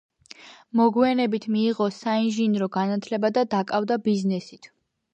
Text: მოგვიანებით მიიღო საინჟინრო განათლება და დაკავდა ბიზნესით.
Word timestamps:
მოგვიანებით 0.79 1.45
მიიღო 1.57 1.87
საინჟინრო 1.99 2.71
განათლება 2.81 3.35
და 3.39 3.47
დაკავდა 3.57 4.03
ბიზნესით. 4.09 4.73